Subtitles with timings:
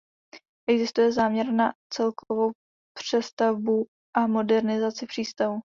[0.69, 2.51] Existuje záměr na celkovou
[2.97, 3.85] přestavbu
[4.15, 5.59] a modernizaci přístavu.